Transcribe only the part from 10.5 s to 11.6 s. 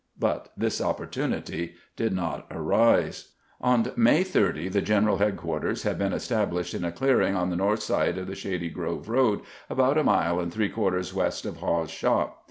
three quarters west of